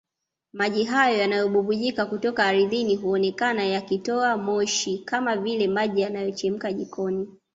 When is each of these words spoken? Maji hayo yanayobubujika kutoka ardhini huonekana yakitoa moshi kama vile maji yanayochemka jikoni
Maji 0.53 0.83
hayo 0.83 1.17
yanayobubujika 1.17 2.05
kutoka 2.05 2.45
ardhini 2.45 2.95
huonekana 2.95 3.63
yakitoa 3.65 4.37
moshi 4.37 4.97
kama 4.99 5.37
vile 5.37 5.67
maji 5.67 6.01
yanayochemka 6.01 6.73
jikoni 6.73 7.27